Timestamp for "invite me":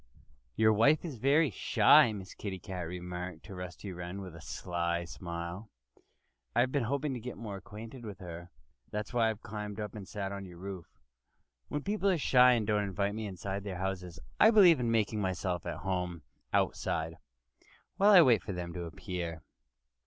12.81-13.27